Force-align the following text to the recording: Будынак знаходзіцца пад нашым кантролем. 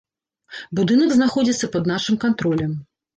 Будынак 0.79 1.11
знаходзіцца 1.17 1.69
пад 1.75 1.83
нашым 1.91 2.17
кантролем. 2.25 2.73